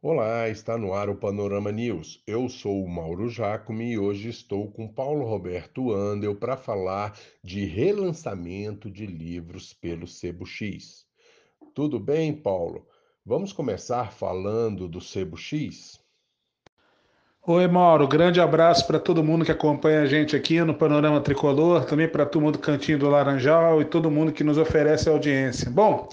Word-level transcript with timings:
Olá, 0.00 0.48
está 0.48 0.78
no 0.78 0.94
ar 0.94 1.10
o 1.10 1.16
Panorama 1.16 1.72
News. 1.72 2.22
Eu 2.24 2.48
sou 2.48 2.84
o 2.84 2.88
Mauro 2.88 3.28
Jacome 3.28 3.94
e 3.94 3.98
hoje 3.98 4.28
estou 4.28 4.70
com 4.70 4.86
Paulo 4.86 5.24
Roberto 5.24 5.92
Andel 5.92 6.36
para 6.36 6.56
falar 6.56 7.18
de 7.42 7.64
relançamento 7.64 8.88
de 8.88 9.06
livros 9.06 9.72
pelo 9.72 10.06
Sebo 10.06 10.46
X. 10.46 11.04
Tudo 11.74 11.98
bem, 11.98 12.32
Paulo? 12.32 12.86
Vamos 13.26 13.52
começar 13.52 14.12
falando 14.12 14.86
do 14.86 15.00
Sebo 15.00 15.36
X? 15.36 15.98
Oi, 17.44 17.66
Mauro. 17.66 18.06
Grande 18.06 18.40
abraço 18.40 18.86
para 18.86 19.00
todo 19.00 19.24
mundo 19.24 19.44
que 19.44 19.50
acompanha 19.50 20.02
a 20.02 20.06
gente 20.06 20.36
aqui 20.36 20.62
no 20.62 20.74
Panorama 20.74 21.20
Tricolor, 21.20 21.84
também 21.84 22.06
para 22.06 22.22
a 22.22 22.26
turma 22.26 22.52
do 22.52 22.60
Cantinho 22.60 23.00
do 23.00 23.10
Laranjal 23.10 23.82
e 23.82 23.84
todo 23.84 24.12
mundo 24.12 24.30
que 24.30 24.44
nos 24.44 24.58
oferece 24.58 25.08
audiência. 25.08 25.68
Bom, 25.68 26.08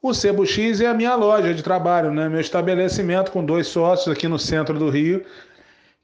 o 0.00 0.14
Sebo 0.14 0.46
X 0.46 0.80
é 0.80 0.86
a 0.86 0.94
minha 0.94 1.14
loja 1.14 1.52
de 1.52 1.62
trabalho, 1.62 2.12
né? 2.12 2.28
meu 2.28 2.40
estabelecimento 2.40 3.32
com 3.32 3.44
dois 3.44 3.66
sócios 3.66 4.14
aqui 4.14 4.28
no 4.28 4.38
centro 4.38 4.78
do 4.78 4.88
Rio, 4.88 5.24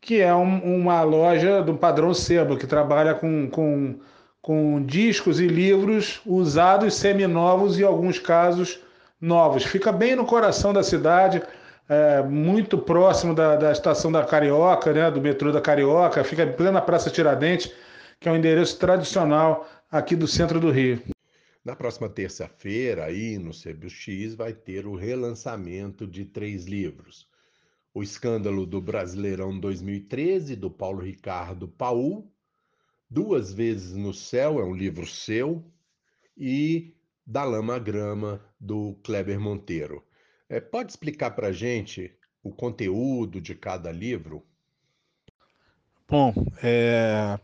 que 0.01 0.21
é 0.21 0.35
um, 0.35 0.81
uma 0.81 1.03
loja 1.03 1.63
do 1.63 1.75
padrão 1.75 2.13
Sebo, 2.13 2.57
que 2.57 2.67
trabalha 2.67 3.15
com, 3.15 3.49
com, 3.49 3.99
com 4.43 4.85
discos 4.85 5.39
e 5.39 5.47
livros 5.47 6.21
usados, 6.27 6.95
seminovos 6.95 7.79
e, 7.79 7.83
em 7.83 7.87
alguns 7.87 8.19
casos, 8.19 8.81
novos. 9.21 9.65
Fica 9.65 9.93
bem 9.93 10.17
no 10.17 10.27
coração 10.27 10.73
da 10.73 10.83
cidade, 10.83 11.41
é, 11.89 12.23
muito 12.23 12.77
próximo 12.77 13.33
da, 13.33 13.57
da 13.57 13.71
estação 13.71 14.11
da 14.11 14.25
Carioca, 14.25 14.93
né? 14.93 15.11
do 15.11 15.21
metrô 15.21 15.53
da 15.53 15.61
Carioca, 15.61 16.25
fica 16.25 16.43
em 16.43 16.53
plena 16.53 16.81
Praça 16.81 17.11
Tiradentes, 17.11 17.73
que 18.19 18.29
é 18.29 18.33
um 18.33 18.37
endereço 18.37 18.77
tradicional 18.79 19.69
aqui 19.91 20.17
do 20.17 20.27
centro 20.27 20.59
do 20.59 20.71
Rio. 20.71 21.14
Na 21.65 21.75
próxima 21.75 22.11
terça-feira, 22.11 23.07
aí 23.07 23.39
no 23.39 23.51
CBX, 23.51 24.35
vai 24.35 24.53
ter 24.53 24.87
o 24.87 24.95
relançamento 24.95 26.07
de 26.07 26.27
três 26.27 26.67
livros. 26.67 27.27
O 27.95 28.03
Escândalo 28.03 28.67
do 28.67 28.83
Brasileirão 28.83 29.59
2013, 29.59 30.57
do 30.57 30.71
Paulo 30.71 31.01
Ricardo 31.01 31.67
Paul. 31.67 32.31
Duas 33.09 33.51
Vezes 33.51 33.97
no 33.97 34.13
Céu, 34.13 34.61
é 34.61 34.65
um 34.65 34.75
livro 34.75 35.07
seu. 35.07 35.65
E 36.37 36.95
Da 37.25 37.45
Lama 37.45 37.79
Grama, 37.79 38.45
do 38.61 38.95
Kleber 39.03 39.41
Monteiro. 39.41 40.05
É, 40.47 40.61
pode 40.61 40.93
explicar 40.93 41.31
para 41.31 41.51
gente 41.51 42.15
o 42.43 42.53
conteúdo 42.53 43.41
de 43.41 43.55
cada 43.55 43.91
livro? 43.91 44.45
Bom, 46.07 46.35
é, 46.63 47.39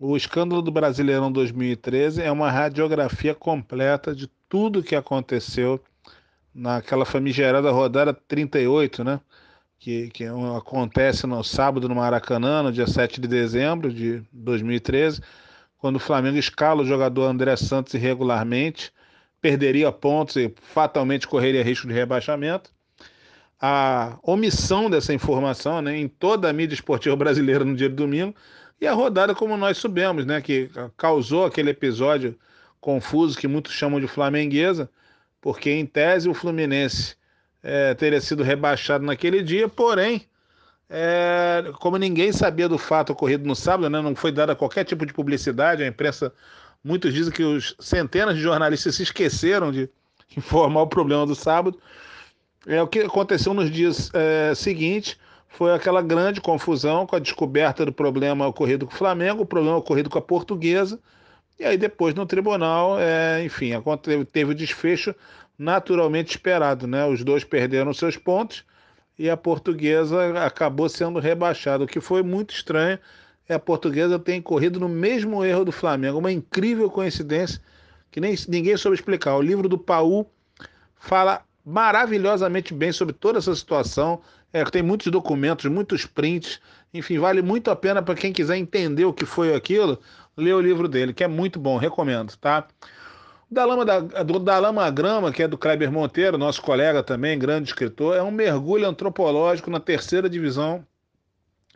o 0.00 0.16
escândalo 0.16 0.62
do 0.62 0.70
Brasileirão 0.70 1.30
2013 1.30 2.22
é 2.22 2.32
uma 2.32 2.50
radiografia 2.50 3.34
completa 3.34 4.14
de 4.14 4.26
tudo 4.48 4.82
que 4.82 4.96
aconteceu 4.96 5.78
naquela 6.54 7.04
famigerada 7.04 7.70
rodada 7.70 8.14
38, 8.14 9.04
né? 9.04 9.20
Que, 9.78 10.08
que 10.08 10.24
acontece 10.56 11.26
no 11.26 11.44
sábado 11.44 11.86
no 11.86 11.94
Maracanã, 11.94 12.62
no 12.62 12.72
dia 12.72 12.86
7 12.86 13.20
de 13.20 13.28
dezembro 13.28 13.92
de 13.92 14.22
2013, 14.32 15.20
quando 15.76 15.96
o 15.96 16.00
Flamengo 16.00 16.38
escala 16.38 16.82
o 16.82 16.86
jogador 16.86 17.26
André 17.26 17.54
Santos 17.56 17.92
irregularmente, 17.92 18.92
perderia 19.40 19.92
pontos 19.92 20.36
e 20.36 20.52
fatalmente 20.62 21.28
correria 21.28 21.62
risco 21.62 21.86
de 21.86 21.92
rebaixamento. 21.92 22.70
A 23.60 24.18
omissão 24.22 24.88
dessa 24.88 25.12
informação 25.12 25.82
né, 25.82 25.98
em 25.98 26.08
toda 26.08 26.48
a 26.48 26.52
mídia 26.52 26.74
esportiva 26.74 27.16
brasileira 27.16 27.64
no 27.64 27.76
dia 27.76 27.88
de 27.88 27.94
domingo 27.94 28.34
e 28.80 28.86
a 28.86 28.92
rodada, 28.92 29.34
como 29.34 29.56
nós 29.56 29.76
soubemos, 29.76 30.24
né, 30.24 30.40
que 30.40 30.70
causou 30.96 31.44
aquele 31.44 31.70
episódio 31.70 32.36
confuso 32.80 33.38
que 33.38 33.46
muitos 33.46 33.74
chamam 33.74 34.00
de 34.00 34.08
flamenguesa, 34.08 34.88
porque 35.40 35.70
em 35.70 35.84
tese 35.84 36.28
o 36.28 36.34
Fluminense 36.34 37.14
é, 37.62 37.94
teria 37.94 38.20
sido 38.20 38.42
rebaixado 38.42 39.04
naquele 39.04 39.42
dia, 39.42 39.68
porém, 39.68 40.26
é, 40.88 41.64
como 41.78 41.98
ninguém 41.98 42.32
sabia 42.32 42.68
do 42.68 42.78
fato 42.78 43.12
ocorrido 43.12 43.46
no 43.46 43.54
sábado, 43.54 43.90
né, 43.90 44.00
não 44.00 44.16
foi 44.16 44.32
dada 44.32 44.56
qualquer 44.56 44.84
tipo 44.84 45.04
de 45.04 45.12
publicidade, 45.12 45.82
a 45.82 45.86
imprensa, 45.86 46.32
muitos 46.82 47.12
dizem 47.12 47.32
que 47.32 47.42
os 47.42 47.76
centenas 47.78 48.34
de 48.34 48.40
jornalistas 48.40 48.94
se 48.94 49.02
esqueceram 49.02 49.70
de 49.70 49.90
informar 50.34 50.82
o 50.82 50.86
problema 50.86 51.26
do 51.26 51.34
sábado. 51.34 51.78
É 52.66 52.82
o 52.82 52.86
que 52.86 53.00
aconteceu 53.00 53.54
nos 53.54 53.70
dias 53.70 54.10
é, 54.14 54.54
seguintes 54.54 55.16
foi 55.50 55.74
aquela 55.74 56.00
grande 56.00 56.40
confusão 56.40 57.06
com 57.06 57.16
a 57.16 57.18
descoberta 57.18 57.84
do 57.84 57.92
problema 57.92 58.46
ocorrido 58.46 58.86
com 58.86 58.94
o 58.94 58.96
Flamengo, 58.96 59.42
o 59.42 59.46
problema 59.46 59.76
ocorrido 59.76 60.08
com 60.08 60.18
a 60.18 60.22
Portuguesa, 60.22 60.98
e 61.58 61.64
aí 61.64 61.76
depois 61.76 62.14
no 62.14 62.24
tribunal, 62.24 62.98
é, 62.98 63.44
enfim, 63.44 63.72
teve 64.32 64.52
o 64.52 64.54
desfecho 64.54 65.14
naturalmente 65.58 66.30
esperado, 66.30 66.86
né? 66.86 67.04
Os 67.04 67.22
dois 67.22 67.44
perderam 67.44 67.92
seus 67.92 68.16
pontos 68.16 68.64
e 69.18 69.28
a 69.28 69.36
Portuguesa 69.36 70.42
acabou 70.46 70.88
sendo 70.88 71.18
rebaixada, 71.18 71.84
o 71.84 71.86
que 71.86 72.00
foi 72.00 72.22
muito 72.22 72.54
estranho. 72.54 72.98
É 73.46 73.54
a 73.54 73.58
Portuguesa 73.58 74.18
tem 74.18 74.40
corrido 74.40 74.80
no 74.80 74.88
mesmo 74.88 75.44
erro 75.44 75.66
do 75.66 75.72
Flamengo, 75.72 76.18
uma 76.18 76.32
incrível 76.32 76.88
coincidência 76.88 77.60
que 78.10 78.20
nem 78.20 78.34
ninguém 78.48 78.76
soube 78.76 78.96
explicar. 78.96 79.36
O 79.36 79.42
livro 79.42 79.68
do 79.68 79.76
Paul 79.76 80.30
fala 80.96 81.42
maravilhosamente 81.64 82.72
bem 82.72 82.92
sobre 82.92 83.14
toda 83.14 83.38
essa 83.38 83.54
situação. 83.54 84.20
É, 84.52 84.64
tem 84.64 84.82
muitos 84.82 85.06
documentos, 85.08 85.64
muitos 85.66 86.06
prints. 86.06 86.60
Enfim, 86.92 87.18
vale 87.18 87.40
muito 87.40 87.70
a 87.70 87.76
pena 87.76 88.02
para 88.02 88.14
quem 88.14 88.32
quiser 88.32 88.56
entender 88.56 89.04
o 89.04 89.12
que 89.12 89.24
foi 89.24 89.54
aquilo, 89.54 89.98
ler 90.36 90.54
o 90.54 90.60
livro 90.60 90.88
dele, 90.88 91.12
que 91.12 91.22
é 91.22 91.28
muito 91.28 91.58
bom, 91.60 91.76
recomendo, 91.76 92.36
tá? 92.36 92.66
Da 93.50 93.64
Lama, 93.64 93.84
da, 93.84 93.98
do, 94.00 94.38
da 94.38 94.58
Lama 94.58 94.88
Grama, 94.90 95.32
que 95.32 95.42
é 95.42 95.48
do 95.48 95.58
Kleber 95.58 95.90
Monteiro, 95.90 96.38
nosso 96.38 96.62
colega 96.62 97.02
também, 97.02 97.38
grande 97.38 97.68
escritor, 97.68 98.16
é 98.16 98.22
um 98.22 98.30
mergulho 98.30 98.86
antropológico 98.86 99.70
na 99.70 99.80
terceira 99.80 100.28
divisão 100.28 100.84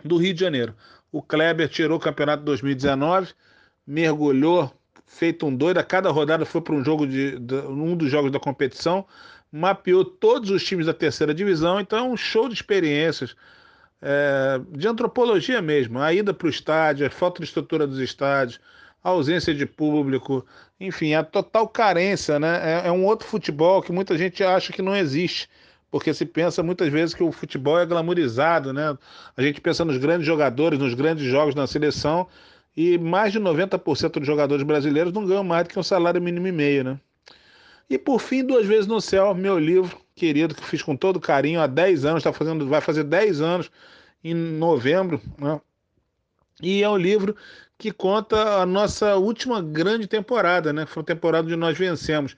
do 0.05 0.17
Rio 0.17 0.35
de 0.35 0.41
Janeiro. 0.41 0.75
O 1.11 1.23
Kleber 1.23 1.69
tirou 1.69 1.97
o 1.97 2.01
campeonato 2.01 2.41
de 2.41 2.47
2019, 2.47 3.33
mergulhou, 3.87 4.73
feito 5.07 5.47
um 5.47 5.55
doido, 5.55 5.79
a 5.79 5.85
cada 5.85 6.11
rodada 6.11 6.45
foi 6.45 6.61
para 6.61 6.75
um 6.75 6.85
jogo 6.85 7.07
de, 7.07 7.39
de, 7.39 7.55
um 7.55 7.97
dos 7.97 8.11
jogos 8.11 8.31
da 8.31 8.41
competição, 8.41 9.05
mapeou 9.55 10.05
todos 10.05 10.51
os 10.51 10.65
times 10.65 10.87
da 10.87 10.93
terceira 10.93 11.33
divisão, 11.33 11.79
então 11.79 11.99
é 11.99 12.03
um 12.03 12.17
show 12.17 12.49
de 12.49 12.55
experiências, 12.55 13.37
é, 14.03 14.61
de 14.71 14.89
antropologia 14.89 15.63
mesmo. 15.63 16.01
A 16.01 16.13
ida 16.13 16.35
para 16.35 16.47
o 16.47 16.51
estádio, 16.51 17.07
a 17.07 17.11
falta 17.11 17.39
de 17.39 17.45
estrutura 17.45 17.87
dos 17.87 18.01
estádios, 18.01 18.59
a 19.03 19.11
ausência 19.11 19.55
de 19.55 19.65
público, 19.65 20.45
enfim, 20.81 21.15
a 21.15 21.23
total 21.23 21.69
carência, 21.69 22.41
né? 22.41 22.83
É, 22.85 22.89
é 22.89 22.93
um 22.93 23.05
outro 23.05 23.29
futebol 23.29 23.81
que 23.81 23.93
muita 23.93 24.19
gente 24.19 24.43
acha 24.43 24.73
que 24.73 24.83
não 24.83 24.97
existe 24.97 25.49
porque 25.95 26.13
se 26.13 26.27
pensa 26.27 26.61
muitas 26.61 26.89
vezes 26.89 27.15
que 27.15 27.23
o 27.23 27.31
futebol 27.31 27.79
é 27.79 27.87
glamorizado, 27.87 28.73
né? 28.73 28.99
A 29.37 29.41
gente 29.41 29.61
pensa 29.61 29.85
nos 29.85 29.97
grandes 29.97 30.27
jogadores, 30.27 30.77
nos 30.77 30.93
grandes 30.93 31.25
jogos 31.25 31.55
na 31.55 31.69
seleção, 31.69 32.27
e 32.77 32.99
mais 32.99 33.33
de 33.33 33.39
90% 33.39 34.15
dos 34.19 34.27
jogadores 34.27 34.65
brasileiros 34.65 35.13
não 35.13 35.25
ganham 35.25 35.45
mais 35.45 35.63
do 35.63 35.71
que 35.71 35.79
um 35.79 35.85
salário 35.85 36.21
mínimo 36.21 36.49
e 36.49 36.53
meio, 36.53 36.83
né? 36.83 37.01
E 37.89 37.99
por 37.99 38.21
fim, 38.21 38.45
Duas 38.45 38.67
Vezes 38.67 38.87
no 38.87 39.01
Céu, 39.01 39.35
meu 39.35 39.59
livro 39.59 39.99
querido, 40.15 40.55
que 40.55 40.65
fiz 40.65 40.83
com 40.83 40.97
todo 40.97 41.21
carinho 41.21 41.61
há 41.61 41.67
10 41.67 42.05
anos, 42.05 42.23
tá 42.23 42.33
fazendo, 42.33 42.67
vai 42.67 42.81
fazer 42.81 43.05
10 43.05 43.41
anos 43.41 43.71
em 44.23 44.35
novembro, 44.35 45.21
né? 45.39 45.61
E 46.63 46.83
é 46.83 46.89
um 46.89 46.97
livro 46.97 47.37
que 47.77 47.91
conta 47.91 48.63
a 48.63 48.67
nossa 48.67 49.17
última 49.17 49.61
grande 49.61 50.07
temporada, 50.07 50.73
né? 50.73 50.87
Foi 50.87 51.01
uma 51.03 51.07
temporada 51.07 51.47
onde 51.47 51.57
nós 51.57 51.77
vencemos 51.77 52.37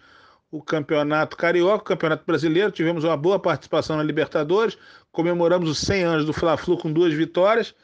o 0.51 0.63
Campeonato 0.63 1.37
Carioca, 1.37 1.83
o 1.83 1.87
Campeonato 1.87 2.25
Brasileiro, 2.25 2.71
tivemos 2.71 3.05
uma 3.05 3.17
boa 3.17 3.39
participação 3.39 3.97
na 3.97 4.03
Libertadores, 4.03 4.79
comemoramos 5.13 5.69
os 5.69 5.79
100 5.79 6.05
anos 6.05 6.25
do 6.25 6.33
Fla-Flu 6.33 6.79
com 6.79 6.93
duas 6.93 7.13
vitórias. 7.13 7.75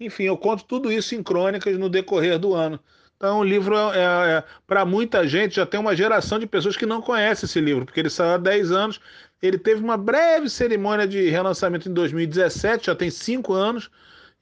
Enfim, 0.00 0.24
eu 0.24 0.36
conto 0.36 0.64
tudo 0.64 0.90
isso 0.90 1.14
em 1.14 1.22
crônicas 1.22 1.78
no 1.78 1.88
decorrer 1.88 2.38
do 2.38 2.54
ano. 2.54 2.80
Então, 3.22 3.38
o 3.38 3.44
livro, 3.44 3.76
é, 3.76 3.98
é, 3.98 4.38
é 4.38 4.44
para 4.66 4.84
muita 4.84 5.28
gente, 5.28 5.54
já 5.54 5.64
tem 5.64 5.78
uma 5.78 5.94
geração 5.94 6.40
de 6.40 6.46
pessoas 6.46 6.76
que 6.76 6.84
não 6.84 7.00
conhece 7.00 7.44
esse 7.44 7.60
livro, 7.60 7.84
porque 7.84 8.00
ele 8.00 8.10
saiu 8.10 8.34
há 8.34 8.36
10 8.36 8.72
anos. 8.72 9.00
Ele 9.40 9.56
teve 9.56 9.80
uma 9.80 9.96
breve 9.96 10.50
cerimônia 10.50 11.06
de 11.06 11.30
relançamento 11.30 11.88
em 11.88 11.92
2017, 11.92 12.86
já 12.86 12.96
tem 12.96 13.10
5 13.10 13.52
anos, 13.52 13.88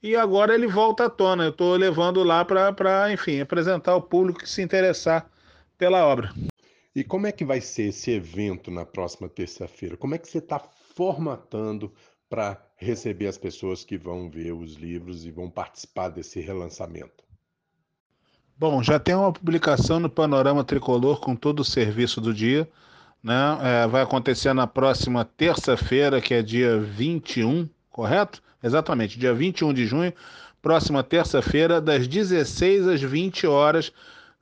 e 0.01 0.15
agora 0.15 0.55
ele 0.55 0.65
volta 0.65 1.05
à 1.05 1.09
tona. 1.11 1.43
Eu 1.43 1.49
estou 1.51 1.75
levando 1.75 2.23
lá 2.23 2.43
para, 2.43 3.13
enfim, 3.13 3.39
apresentar 3.39 3.91
ao 3.91 4.01
público 4.01 4.39
que 4.39 4.49
se 4.49 4.63
interessar 4.63 5.29
pela 5.77 6.03
obra. 6.03 6.33
E 6.95 7.03
como 7.03 7.27
é 7.27 7.31
que 7.31 7.45
vai 7.45 7.61
ser 7.61 7.89
esse 7.89 8.09
evento 8.09 8.71
na 8.71 8.83
próxima 8.83 9.29
terça-feira? 9.29 9.95
Como 9.95 10.15
é 10.15 10.17
que 10.17 10.27
você 10.27 10.39
está 10.39 10.59
formatando 10.95 11.93
para 12.27 12.59
receber 12.77 13.27
as 13.27 13.37
pessoas 13.37 13.85
que 13.85 13.95
vão 13.95 14.27
ver 14.27 14.53
os 14.53 14.73
livros 14.73 15.23
e 15.23 15.29
vão 15.29 15.51
participar 15.51 16.09
desse 16.09 16.39
relançamento? 16.39 17.30
Bom, 18.61 18.83
já 18.83 18.99
tem 18.99 19.15
uma 19.15 19.33
publicação 19.33 19.99
no 19.99 20.07
Panorama 20.07 20.63
Tricolor 20.63 21.19
com 21.19 21.35
todo 21.35 21.61
o 21.61 21.65
serviço 21.65 22.21
do 22.21 22.31
dia. 22.31 22.69
Né? 23.23 23.33
É, 23.59 23.87
vai 23.87 24.03
acontecer 24.03 24.53
na 24.53 24.67
próxima 24.67 25.25
terça-feira, 25.25 26.21
que 26.21 26.31
é 26.31 26.43
dia 26.43 26.79
21, 26.79 27.67
correto? 27.89 28.39
Exatamente, 28.63 29.17
dia 29.17 29.33
21 29.33 29.73
de 29.73 29.87
junho, 29.87 30.13
próxima 30.61 31.01
terça-feira, 31.01 31.81
das 31.81 32.07
16 32.07 32.87
às 32.87 33.01
20 33.01 33.47
horas, 33.47 33.91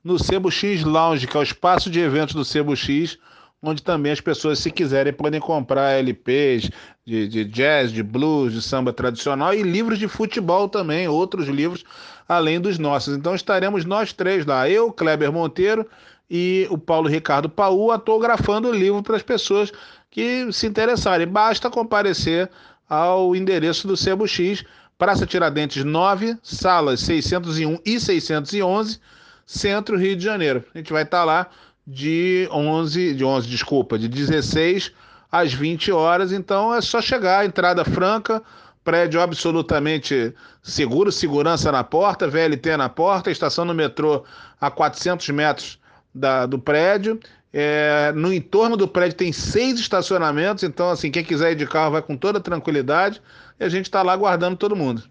no 0.04 0.18
Sebo 0.18 0.50
X 0.50 0.84
Lounge, 0.84 1.26
que 1.26 1.34
é 1.34 1.40
o 1.40 1.42
espaço 1.42 1.88
de 1.88 1.98
eventos 1.98 2.34
do 2.34 2.44
Sebo 2.44 2.76
X, 2.76 3.16
onde 3.62 3.82
também 3.82 4.12
as 4.12 4.20
pessoas, 4.20 4.58
se 4.58 4.70
quiserem, 4.70 5.12
podem 5.12 5.40
comprar 5.40 5.98
LPs 5.98 6.70
de, 7.04 7.28
de 7.28 7.44
jazz, 7.44 7.92
de 7.92 8.02
blues, 8.02 8.52
de 8.52 8.62
samba 8.62 8.92
tradicional 8.92 9.52
e 9.52 9.62
livros 9.62 9.98
de 9.98 10.08
futebol 10.08 10.68
também, 10.68 11.06
outros 11.08 11.46
livros 11.46 11.84
além 12.28 12.60
dos 12.60 12.78
nossos. 12.78 13.16
Então 13.16 13.34
estaremos 13.34 13.84
nós 13.84 14.12
três 14.12 14.46
lá, 14.46 14.68
eu, 14.68 14.92
Kleber 14.92 15.32
Monteiro 15.32 15.86
e 16.30 16.66
o 16.70 16.78
Paulo 16.78 17.08
Ricardo 17.08 17.48
Paú, 17.48 17.90
autografando 17.90 18.68
o 18.68 18.74
livro 18.74 19.02
para 19.02 19.16
as 19.16 19.22
pessoas 19.22 19.72
que 20.10 20.50
se 20.52 20.66
interessarem. 20.66 21.26
Basta 21.26 21.68
comparecer 21.68 22.48
ao 22.88 23.36
endereço 23.36 23.86
do 23.86 23.96
Sebo 23.96 24.26
X, 24.26 24.64
Praça 24.96 25.26
Tiradentes 25.26 25.84
9, 25.84 26.36
salas 26.42 27.00
601 27.00 27.78
e 27.84 27.98
611, 27.98 29.00
Centro 29.44 29.98
Rio 29.98 30.16
de 30.16 30.24
Janeiro. 30.24 30.64
A 30.74 30.78
gente 30.78 30.92
vai 30.92 31.02
estar 31.02 31.24
lá 31.24 31.48
de 31.86 32.48
11, 32.50 33.14
de 33.14 33.24
11, 33.24 33.48
desculpa, 33.48 33.98
de 33.98 34.08
16 34.08 34.92
às 35.30 35.52
20 35.52 35.92
horas, 35.92 36.32
então 36.32 36.74
é 36.74 36.80
só 36.80 37.00
chegar, 37.00 37.46
entrada 37.46 37.84
franca, 37.84 38.42
prédio 38.82 39.20
absolutamente 39.20 40.34
seguro, 40.62 41.12
segurança 41.12 41.70
na 41.70 41.84
porta, 41.84 42.28
VLT 42.28 42.76
na 42.76 42.88
porta, 42.88 43.30
estação 43.30 43.64
no 43.64 43.74
metrô 43.74 44.24
a 44.60 44.70
400 44.70 45.28
metros 45.30 45.78
da, 46.14 46.46
do 46.46 46.58
prédio. 46.58 47.20
É, 47.52 48.12
no 48.14 48.32
entorno 48.32 48.76
do 48.76 48.86
prédio 48.86 49.16
tem 49.16 49.32
seis 49.32 49.78
estacionamentos, 49.80 50.62
então 50.62 50.88
assim 50.90 51.10
quem 51.10 51.24
quiser 51.24 51.52
ir 51.52 51.56
de 51.56 51.66
carro 51.66 51.92
vai 51.92 52.02
com 52.02 52.16
toda 52.16 52.38
tranquilidade 52.40 53.20
e 53.58 53.64
a 53.64 53.68
gente 53.68 53.86
está 53.86 54.02
lá 54.02 54.12
aguardando 54.12 54.56
todo 54.56 54.76
mundo. 54.76 55.02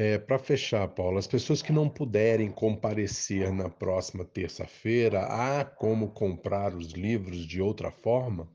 É, 0.00 0.16
Para 0.16 0.38
fechar, 0.38 0.86
Paulo, 0.86 1.18
as 1.18 1.26
pessoas 1.26 1.60
que 1.60 1.72
não 1.72 1.88
puderem 1.88 2.52
comparecer 2.52 3.52
na 3.52 3.68
próxima 3.68 4.24
terça-feira, 4.24 5.22
há 5.22 5.64
como 5.64 6.12
comprar 6.12 6.72
os 6.72 6.92
livros 6.92 7.38
de 7.44 7.60
outra 7.60 7.90
forma? 7.90 8.48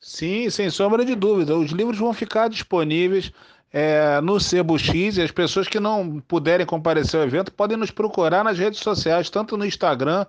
Sim, 0.00 0.50
sem 0.50 0.68
sombra 0.70 1.04
de 1.04 1.14
dúvida. 1.14 1.56
Os 1.56 1.70
livros 1.70 1.96
vão 2.00 2.12
ficar 2.12 2.48
disponíveis 2.48 3.30
é, 3.72 4.20
no 4.20 4.40
Sebo 4.40 4.76
X 4.76 5.18
e 5.18 5.22
as 5.22 5.30
pessoas 5.30 5.68
que 5.68 5.78
não 5.78 6.18
puderem 6.18 6.66
comparecer 6.66 7.20
ao 7.20 7.26
evento 7.26 7.52
podem 7.52 7.76
nos 7.76 7.92
procurar 7.92 8.42
nas 8.42 8.58
redes 8.58 8.80
sociais, 8.80 9.30
tanto 9.30 9.56
no 9.56 9.64
Instagram 9.64 10.26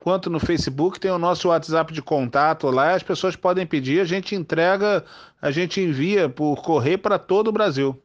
quanto 0.00 0.28
no 0.28 0.40
Facebook. 0.40 0.98
Tem 0.98 1.12
o 1.12 1.18
nosso 1.18 1.46
WhatsApp 1.46 1.92
de 1.92 2.02
contato 2.02 2.68
lá. 2.72 2.92
As 2.92 3.04
pessoas 3.04 3.36
podem 3.36 3.64
pedir, 3.64 4.00
a 4.00 4.04
gente 4.04 4.34
entrega, 4.34 5.04
a 5.40 5.52
gente 5.52 5.80
envia 5.80 6.28
por 6.28 6.60
correio 6.60 6.98
para 6.98 7.20
todo 7.20 7.46
o 7.46 7.52
Brasil. 7.52 8.03